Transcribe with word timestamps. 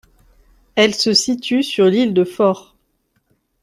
Elle 0.73 0.95
se 0.95 1.13
situe 1.13 1.61
sur 1.61 1.85
l'île 1.85 2.15
de 2.15 2.23
Föhr. 2.23 2.75